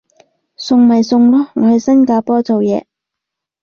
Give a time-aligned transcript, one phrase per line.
[0.55, 2.85] 送咪送咯，我去新加坡做嘢